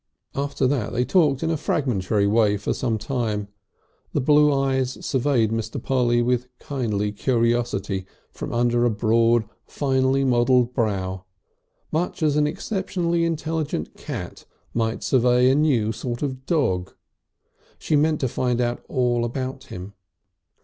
[0.33, 3.49] After that they talked in a fragmentary way for some time.
[4.13, 5.79] The blue eyes surveyed Mr.
[5.79, 11.25] Polly with kindly curiosity from under a broad, finely modelled brow,
[11.91, 16.95] much as an exceptionally intelligent cat might survey a new sort of dog.
[17.77, 19.93] She meant to find out all about him.